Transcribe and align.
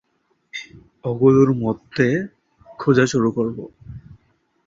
ওগুলোর 1.03 1.49
মধ্যে 1.63 2.07
খোঁজা 2.79 3.05
শুরু 3.05 3.29
করবো? 3.31 3.63